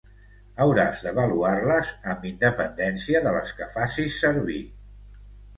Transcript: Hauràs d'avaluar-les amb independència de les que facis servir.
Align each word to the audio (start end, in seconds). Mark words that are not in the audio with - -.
Hauràs 0.63 1.01
d'avaluar-les 1.07 1.91
amb 2.13 2.25
independència 2.31 3.21
de 3.27 3.35
les 3.37 3.55
que 3.61 3.71
facis 3.79 4.19
servir. 4.27 4.59